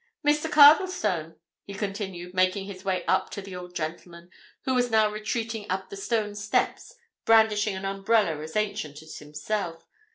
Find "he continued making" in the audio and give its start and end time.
1.63-2.65